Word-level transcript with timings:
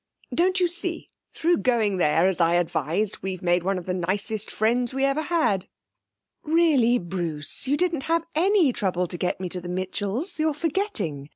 Don't 0.33 0.59
you 0.59 0.65
see, 0.65 1.11
through 1.31 1.57
going 1.57 1.97
there, 1.97 2.25
as 2.25 2.41
I 2.41 2.55
advised, 2.55 3.19
we've 3.21 3.43
made 3.43 3.61
one 3.61 3.77
of 3.77 3.85
the 3.85 3.93
nicest 3.93 4.49
friends 4.49 4.95
we 4.95 5.05
ever 5.05 5.21
had.' 5.21 5.67
'Really, 6.41 6.97
Bruce, 6.97 7.67
you 7.67 7.77
didn't 7.77 8.05
have 8.09 8.25
any 8.33 8.73
trouble 8.73 9.05
to 9.07 9.15
get 9.19 9.39
me 9.39 9.47
to 9.49 9.59
go 9.59 9.61
to 9.61 9.67
the 9.67 9.73
Mitchells; 9.75 10.39
you're 10.39 10.55
forgetting. 10.55 11.29